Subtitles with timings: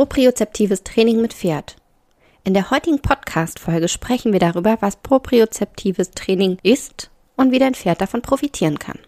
[0.00, 1.76] Propriozeptives Training mit Pferd.
[2.42, 8.00] In der heutigen Podcast-Folge sprechen wir darüber, was propriozeptives Training ist und wie dein Pferd
[8.00, 8.98] davon profitieren kann.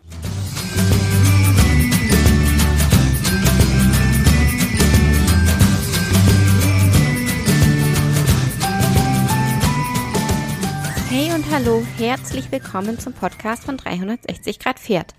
[11.08, 15.14] Hey und hallo, herzlich willkommen zum Podcast von 360 Grad Pferd.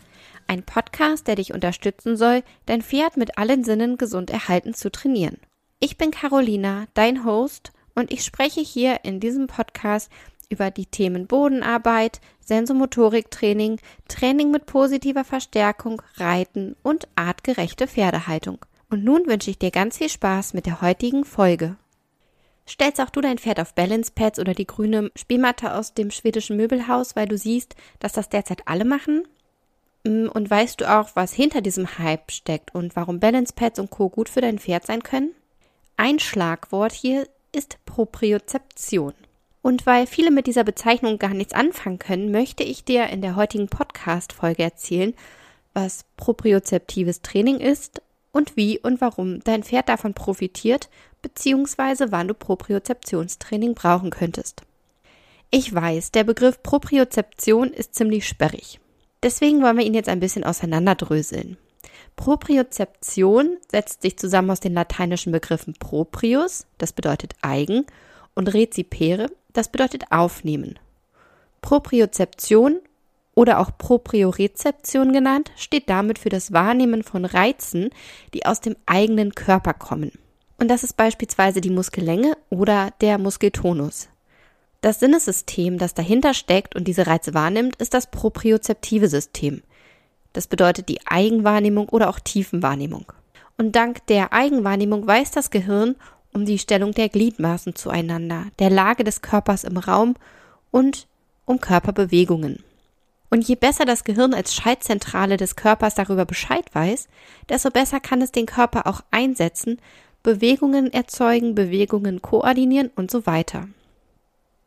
[0.45, 5.39] Ein Podcast, der dich unterstützen soll, dein Pferd mit allen Sinnen gesund erhalten zu trainieren.
[5.85, 10.09] Ich bin Carolina, dein Host, und ich spreche hier in diesem Podcast
[10.47, 18.59] über die Themen Bodenarbeit, Sensomotoriktraining, Training mit positiver Verstärkung, Reiten und artgerechte Pferdehaltung.
[18.89, 21.75] Und nun wünsche ich dir ganz viel Spaß mit der heutigen Folge.
[22.65, 26.55] Stellst auch du dein Pferd auf Balance Pads oder die grüne Spielmatte aus dem schwedischen
[26.55, 29.27] Möbelhaus, weil du siehst, dass das derzeit alle machen?
[30.05, 33.89] Mm, und weißt du auch, was hinter diesem Hype steckt und warum Balance Pads und
[33.89, 34.07] Co.
[34.07, 35.35] gut für dein Pferd sein können?
[36.05, 39.13] Ein Schlagwort hier ist Propriozeption.
[39.61, 43.37] Und weil viele mit dieser Bezeichnung gar nichts anfangen können, möchte ich dir in der
[43.37, 45.13] heutigen Podcast-Folge erzählen,
[45.73, 48.01] was propriozeptives Training ist
[48.33, 50.89] und wie und warum dein Pferd davon profitiert,
[51.21, 54.63] beziehungsweise wann du Propriozeptionstraining brauchen könntest.
[55.51, 58.81] Ich weiß, der Begriff Propriozeption ist ziemlich sperrig.
[59.23, 61.55] Deswegen wollen wir ihn jetzt ein bisschen auseinanderdröseln.
[62.15, 67.85] Propriozeption setzt sich zusammen aus den lateinischen Begriffen proprius, das bedeutet eigen,
[68.35, 70.79] und recipere, das bedeutet aufnehmen.
[71.61, 72.79] Propriozeption
[73.35, 77.89] oder auch Propriorezeption genannt, steht damit für das Wahrnehmen von Reizen,
[78.33, 80.11] die aus dem eigenen Körper kommen.
[80.59, 84.09] Und das ist beispielsweise die Muskellänge oder der Muskeltonus.
[84.81, 89.63] Das Sinnessystem, das dahinter steckt und diese Reize wahrnimmt, ist das propriozeptive System.
[90.33, 93.11] Das bedeutet die Eigenwahrnehmung oder auch Tiefenwahrnehmung.
[93.57, 95.95] Und dank der Eigenwahrnehmung weiß das Gehirn
[96.33, 100.15] um die Stellung der Gliedmaßen zueinander, der Lage des Körpers im Raum
[100.71, 101.07] und
[101.45, 102.63] um Körperbewegungen.
[103.29, 107.07] Und je besser das Gehirn als Schaltzentrale des Körpers darüber Bescheid weiß,
[107.49, 109.79] desto besser kann es den Körper auch einsetzen,
[110.23, 113.67] Bewegungen erzeugen, Bewegungen koordinieren und so weiter.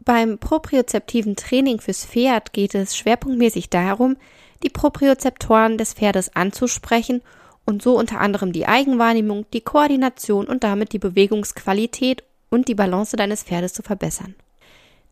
[0.06, 4.16] Beim propriozeptiven Training fürs Pferd geht es schwerpunktmäßig darum,
[4.62, 7.22] die Propriozeptoren des Pferdes anzusprechen
[7.64, 13.16] und so unter anderem die Eigenwahrnehmung, die Koordination und damit die Bewegungsqualität und die Balance
[13.16, 14.36] deines Pferdes zu verbessern.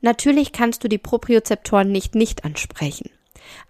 [0.00, 3.11] Natürlich kannst du die Propriozeptoren nicht nicht ansprechen.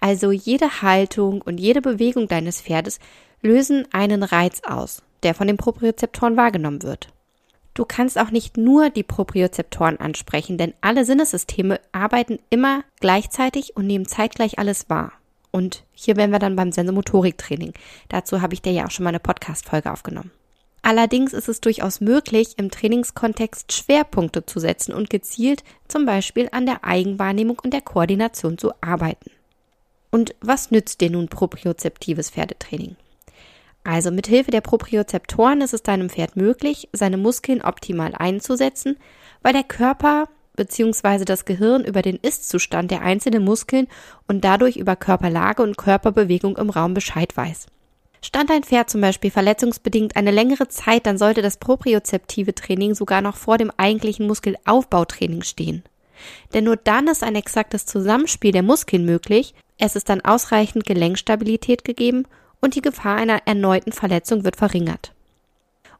[0.00, 2.98] Also jede Haltung und jede Bewegung deines Pferdes
[3.40, 7.08] lösen einen Reiz aus, der von den Propriozeptoren wahrgenommen wird.
[7.74, 13.86] Du kannst auch nicht nur die Propriozeptoren ansprechen, denn alle Sinnessysteme arbeiten immer gleichzeitig und
[13.86, 15.12] nehmen zeitgleich alles wahr.
[15.50, 17.74] Und hier wären wir dann beim Sensomotoriktraining.
[18.08, 20.30] Dazu habe ich dir ja auch schon mal eine Podcast-Folge aufgenommen.
[20.82, 26.66] Allerdings ist es durchaus möglich, im Trainingskontext Schwerpunkte zu setzen und gezielt zum Beispiel an
[26.66, 29.30] der Eigenwahrnehmung und der Koordination zu arbeiten.
[30.10, 32.96] Und was nützt dir nun propriozeptives Pferdetraining?
[33.84, 38.96] Also mit Hilfe der Propriozeptoren ist es deinem Pferd möglich, seine Muskeln optimal einzusetzen,
[39.42, 41.26] weil der Körper bzw.
[41.26, 43.86] das Gehirn über den Ist-Zustand der einzelnen Muskeln
[44.26, 47.66] und dadurch über Körperlage und Körperbewegung im Raum Bescheid weiß.
[48.22, 53.20] Stand ein Pferd zum Beispiel verletzungsbedingt eine längere Zeit, dann sollte das propriozeptive Training sogar
[53.20, 55.82] noch vor dem eigentlichen Muskelaufbautraining stehen.
[56.54, 61.84] Denn nur dann ist ein exaktes Zusammenspiel der Muskeln möglich, es ist dann ausreichend Gelenkstabilität
[61.84, 62.24] gegeben
[62.64, 65.12] und die Gefahr einer erneuten Verletzung wird verringert.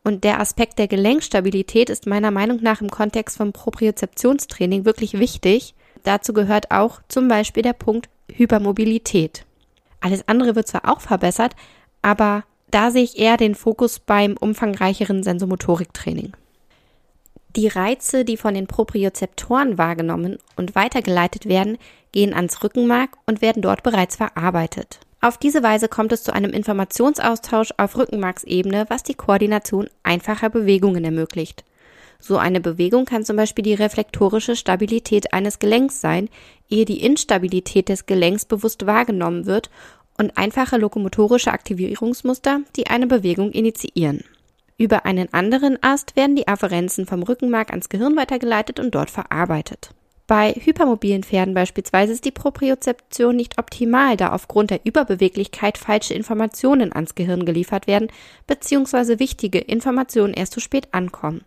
[0.03, 5.75] Und der Aspekt der Gelenkstabilität ist meiner Meinung nach im Kontext vom Propriozeptionstraining wirklich wichtig.
[6.05, 9.45] Dazu gehört auch zum Beispiel der Punkt Hypermobilität.
[10.01, 11.55] Alles andere wird zwar auch verbessert,
[12.01, 16.33] aber da sehe ich eher den Fokus beim umfangreicheren Sensomotoriktraining.
[17.57, 21.77] Die Reize, die von den Propriozeptoren wahrgenommen und weitergeleitet werden,
[22.13, 25.01] gehen ans Rückenmark und werden dort bereits verarbeitet.
[25.25, 31.03] Auf diese Weise kommt es zu einem Informationsaustausch auf Rückenmarksebene, was die Koordination einfacher Bewegungen
[31.03, 31.65] ermöglicht.
[32.21, 36.29] So eine Bewegung kann zum Beispiel die reflektorische Stabilität eines Gelenks sein,
[36.69, 39.71] ehe die Instabilität des Gelenks bewusst wahrgenommen wird
[40.19, 44.25] und einfache lokomotorische Aktivierungsmuster, die eine Bewegung initiieren.
[44.77, 49.89] Über einen anderen Ast werden die Afferenzen vom Rückenmark ans Gehirn weitergeleitet und dort verarbeitet.
[50.27, 56.95] Bei hypermobilen Pferden beispielsweise ist die Propriozeption nicht optimal, da aufgrund der Überbeweglichkeit falsche Informationen
[56.95, 58.09] ans Gehirn geliefert werden,
[58.47, 61.43] beziehungsweise wichtige Informationen erst zu spät ankommen.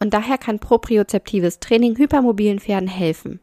[0.00, 3.40] Und daher kann propriozeptives Training hypermobilen Pferden helfen.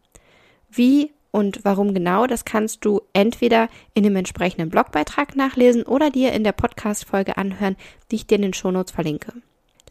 [0.70, 6.34] Wie und warum genau, das kannst du entweder in dem entsprechenden Blogbeitrag nachlesen oder dir
[6.34, 7.78] in der Podcast-Folge anhören,
[8.10, 9.34] die ich dir in den Shownotes verlinke.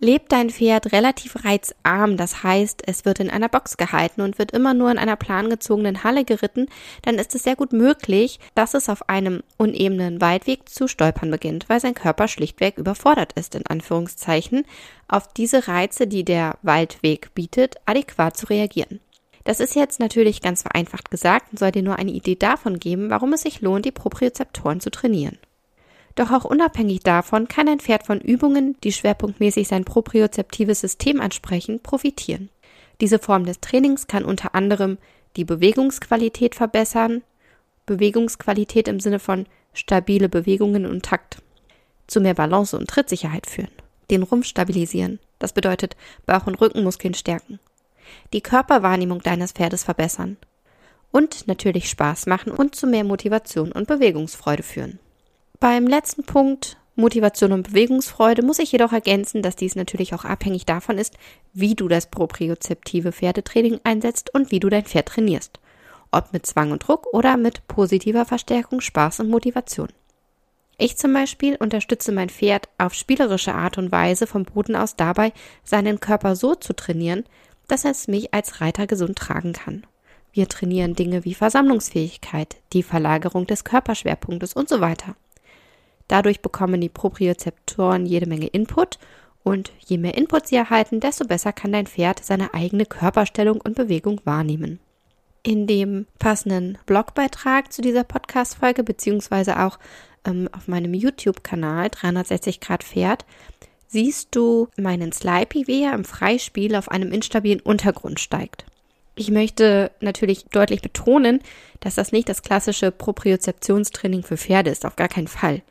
[0.02, 4.50] Lebt dein Pferd relativ reizarm, das heißt, es wird in einer Box gehalten und wird
[4.50, 6.68] immer nur in einer plangezogenen Halle geritten,
[7.02, 11.68] dann ist es sehr gut möglich, dass es auf einem unebenen Waldweg zu stolpern beginnt,
[11.68, 14.64] weil sein Körper schlichtweg überfordert ist, in Anführungszeichen,
[15.06, 19.00] auf diese Reize, die der Waldweg bietet, adäquat zu reagieren.
[19.44, 23.10] Das ist jetzt natürlich ganz vereinfacht gesagt und soll dir nur eine Idee davon geben,
[23.10, 25.38] warum es sich lohnt, die Propriozeptoren zu trainieren.
[26.14, 31.80] Doch auch unabhängig davon kann ein Pferd von Übungen, die schwerpunktmäßig sein propriozeptives System ansprechen,
[31.80, 32.50] profitieren.
[33.00, 34.98] Diese Form des Trainings kann unter anderem
[35.36, 37.22] die Bewegungsqualität verbessern,
[37.86, 41.42] Bewegungsqualität im Sinne von stabile Bewegungen und Takt,
[42.06, 43.70] zu mehr Balance und Trittsicherheit führen,
[44.10, 45.96] den Rumpf stabilisieren, das bedeutet
[46.26, 47.60] Bauch- und Rückenmuskeln stärken,
[48.32, 50.36] die Körperwahrnehmung deines Pferdes verbessern
[51.12, 54.98] und natürlich Spaß machen und zu mehr Motivation und Bewegungsfreude führen.
[55.60, 60.64] Beim letzten Punkt Motivation und Bewegungsfreude muss ich jedoch ergänzen, dass dies natürlich auch abhängig
[60.64, 61.18] davon ist,
[61.52, 65.60] wie du das propriozeptive Pferdetraining einsetzt und wie du dein Pferd trainierst.
[66.12, 69.88] Ob mit Zwang und Druck oder mit positiver Verstärkung, Spaß und Motivation.
[70.78, 75.30] Ich zum Beispiel unterstütze mein Pferd auf spielerische Art und Weise vom Boden aus dabei,
[75.62, 77.24] seinen Körper so zu trainieren,
[77.68, 79.86] dass es mich als Reiter gesund tragen kann.
[80.32, 85.16] Wir trainieren Dinge wie Versammlungsfähigkeit, die Verlagerung des Körperschwerpunktes und so weiter.
[86.10, 88.98] Dadurch bekommen die Propriozeptoren jede Menge Input
[89.44, 93.76] und je mehr Input sie erhalten, desto besser kann dein Pferd seine eigene Körperstellung und
[93.76, 94.80] Bewegung wahrnehmen.
[95.44, 99.78] In dem passenden Blogbeitrag zu dieser Podcast-Folge, beziehungsweise auch
[100.24, 103.24] ähm, auf meinem YouTube-Kanal 360 Grad Pferd,
[103.86, 108.66] siehst du meinen Slipey, wie er im Freispiel auf einem instabilen Untergrund steigt.
[109.14, 111.40] Ich möchte natürlich deutlich betonen,
[111.78, 115.62] dass das nicht das klassische Propriozeptionstraining für Pferde ist, auf gar keinen Fall.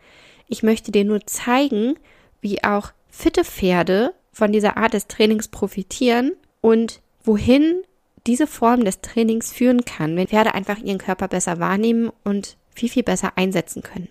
[0.49, 1.95] Ich möchte dir nur zeigen,
[2.41, 6.31] wie auch fitte Pferde von dieser Art des Trainings profitieren
[6.61, 7.83] und wohin
[8.25, 12.89] diese Form des Trainings führen kann, wenn Pferde einfach ihren Körper besser wahrnehmen und viel,
[12.89, 14.09] viel besser einsetzen können.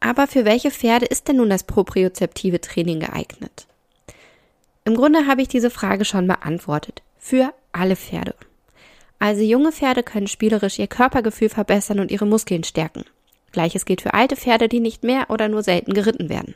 [0.00, 3.66] Aber für welche Pferde ist denn nun das propriozeptive Training geeignet?
[4.84, 7.02] Im Grunde habe ich diese Frage schon beantwortet.
[7.18, 8.34] Für alle Pferde.
[9.18, 13.04] Also junge Pferde können spielerisch ihr Körpergefühl verbessern und ihre Muskeln stärken.
[13.52, 16.54] Gleiches gilt für alte Pferde, die nicht mehr oder nur selten geritten werden.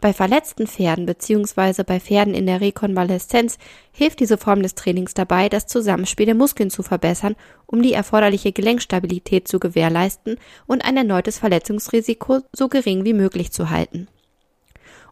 [0.00, 1.82] Bei verletzten Pferden bzw.
[1.82, 3.56] bei Pferden in der Rekonvaleszenz
[3.90, 8.52] hilft diese Form des Trainings dabei, das Zusammenspiel der Muskeln zu verbessern, um die erforderliche
[8.52, 10.36] Gelenkstabilität zu gewährleisten
[10.66, 14.08] und ein erneutes Verletzungsrisiko so gering wie möglich zu halten.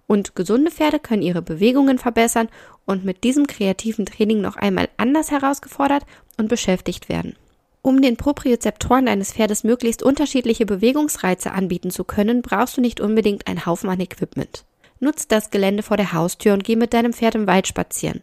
[0.06, 2.50] Und gesunde Pferde können ihre Bewegungen verbessern
[2.85, 6.05] und mit diesem kreativen Training noch einmal anders herausgefordert
[6.37, 7.35] und beschäftigt werden.
[7.84, 13.49] Um den Propriozeptoren deines Pferdes möglichst unterschiedliche Bewegungsreize anbieten zu können, brauchst du nicht unbedingt
[13.49, 14.64] einen Haufen an Equipment.
[15.00, 18.20] Nutz das Gelände vor der Haustür und geh mit deinem Pferd im Wald spazieren.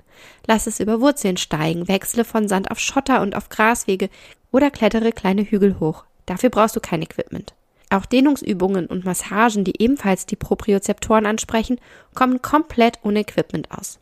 [0.47, 4.09] Lass es über Wurzeln steigen, wechsle von Sand auf Schotter und auf Graswege
[4.53, 6.05] oder klettere kleine Hügel hoch.
[6.25, 7.53] Dafür brauchst du kein Equipment.
[7.89, 11.81] Auch Dehnungsübungen und Massagen, die ebenfalls die Propriozeptoren ansprechen,
[12.13, 13.99] kommen komplett ohne Equipment aus.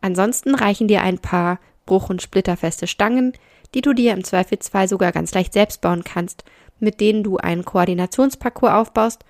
[0.00, 3.34] Ansonsten reichen dir ein paar bruch- und splitterfeste Stangen,
[3.74, 6.44] die du dir im Zweifelsfall sogar ganz leicht selbst bauen kannst,
[6.78, 9.24] mit denen du einen Koordinationsparcours aufbaust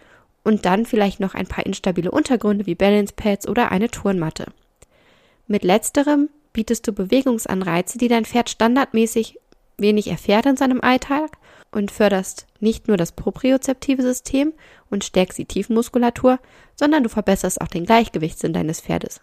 [0.44, 4.46] und dann vielleicht noch ein paar instabile Untergründe wie Balance Pads oder eine Turnmatte.
[5.46, 9.38] Mit letzterem bietest du Bewegungsanreize, die dein Pferd standardmäßig
[9.78, 11.30] wenig erfährt in seinem Alltag
[11.70, 14.52] und förderst nicht nur das propriozeptive System
[14.90, 16.38] und stärkst die Tiefenmuskulatur,
[16.76, 19.20] sondern du verbesserst auch den Gleichgewichtssinn deines Pferdes.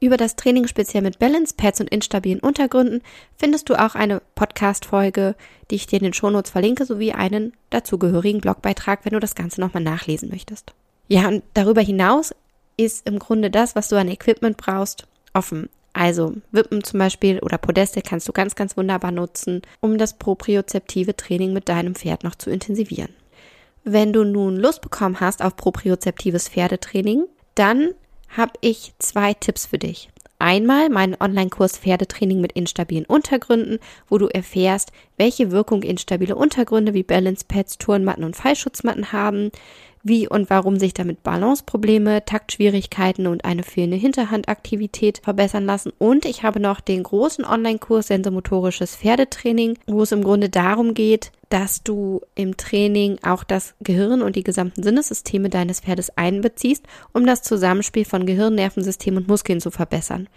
[0.00, 3.02] Über das Training speziell mit Balance Pads und instabilen Untergründen
[3.36, 5.34] findest du auch eine Podcast-Folge,
[5.70, 9.60] die ich dir in den Shownotes verlinke, sowie einen dazugehörigen Blogbeitrag, wenn du das Ganze
[9.60, 10.72] nochmal nachlesen möchtest.
[11.08, 12.34] Ja, und darüber hinaus
[12.76, 15.68] ist im Grunde das, was du an Equipment brauchst, offen.
[15.92, 21.16] Also Wippen zum Beispiel oder Podeste kannst du ganz, ganz wunderbar nutzen, um das propriozeptive
[21.16, 23.12] Training mit deinem Pferd noch zu intensivieren.
[23.82, 27.90] Wenn du nun Lust bekommen hast auf propriozeptives Pferdetraining, dann
[28.28, 30.10] habe ich zwei Tipps für dich.
[30.40, 37.02] Einmal meinen Online-Kurs Pferdetraining mit instabilen Untergründen, wo du erfährst, welche Wirkung instabile Untergründe wie
[37.02, 39.50] Balance Pads, Turnmatten und Fallschutzmatten haben,
[40.04, 45.92] wie und warum sich damit Balanceprobleme, Taktschwierigkeiten und eine fehlende Hinterhandaktivität verbessern lassen.
[45.98, 51.32] Und ich habe noch den großen Online-Kurs Sensomotorisches Pferdetraining, wo es im Grunde darum geht,
[51.48, 57.26] dass du im Training auch das Gehirn und die gesamten Sinnessysteme deines Pferdes einbeziehst, um
[57.26, 60.28] das Zusammenspiel von Gehirn, Nervensystem und Muskeln zu verbessern.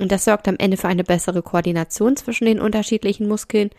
[0.00, 3.70] Und das sorgt am Ende für eine bessere Koordination zwischen den unterschiedlichen Muskeln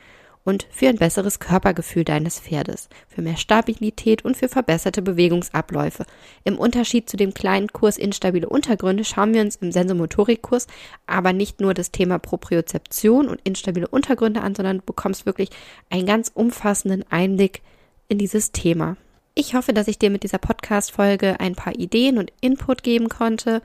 [0.44, 6.06] und für ein besseres Körpergefühl deines Pferdes, für mehr Stabilität und für verbesserte Bewegungsabläufe.
[6.44, 10.68] Im Unterschied zu dem kleinen Kurs Instabile Untergründe schauen wir uns im Sensomotorikkurs
[11.08, 15.50] aber nicht nur das Thema Propriozeption und instabile Untergründe an, sondern du bekommst wirklich
[15.90, 17.62] einen ganz umfassenden Einblick
[18.08, 18.98] in dieses Thema.
[19.36, 23.62] Ich hoffe, dass ich dir mit dieser Podcast-Folge ein paar Ideen und Input geben konnte.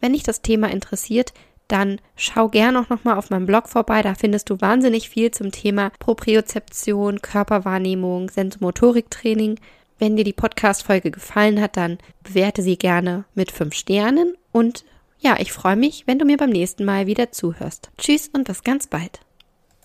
[0.00, 1.32] Wenn dich das Thema interessiert,
[1.72, 4.02] dann schau gerne auch nochmal auf meinem Blog vorbei.
[4.02, 9.58] Da findest du wahnsinnig viel zum Thema Propriozeption, Körperwahrnehmung, Sensomotoriktraining.
[9.98, 14.84] Wenn dir die Podcast-Folge gefallen hat, dann bewerte sie gerne mit fünf Sternen und
[15.18, 17.90] ja, ich freue mich, wenn du mir beim nächsten Mal wieder zuhörst.
[17.96, 19.20] Tschüss und bis ganz bald.